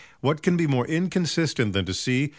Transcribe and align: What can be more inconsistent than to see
What 0.21 0.41
can 0.41 0.57
be 0.57 0.65
more 0.65 0.87
inconsistent 0.87 1.73
than 1.73 1.85
to 1.85 1.93
see 1.93 2.29